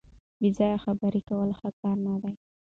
[0.39, 2.33] بې ځایه خبرې کول ښه کار نه دی.